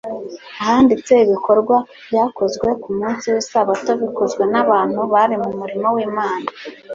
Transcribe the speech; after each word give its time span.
ahanditse 0.61 1.13
ibikorwa 1.25 1.75
byakozwe 2.07 2.67
ku 2.81 2.89
munsi 2.97 3.25
w'lsabato 3.33 3.91
bikozwe 4.01 4.43
n'abantu 4.51 4.99
bari 5.13 5.35
mu 5.43 5.51
murimo 5.59 5.87
w'Imana. 5.95 6.47